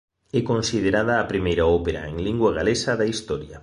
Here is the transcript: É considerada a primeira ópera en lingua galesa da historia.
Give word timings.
É 0.39 0.41
considerada 0.51 1.13
a 1.17 1.29
primeira 1.31 1.63
ópera 1.79 2.01
en 2.11 2.17
lingua 2.27 2.51
galesa 2.57 2.91
da 2.99 3.09
historia. 3.13 3.57